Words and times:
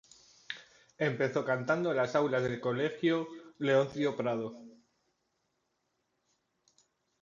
Empezó 0.97 1.45
cantando 1.45 1.91
en 1.91 1.97
las 1.97 2.15
aulas 2.15 2.41
del 2.41 2.59
colegio 2.59 3.27
Leoncio 3.59 4.17
Prado. 4.17 4.59